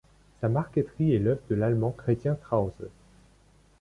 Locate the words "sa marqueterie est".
0.39-1.19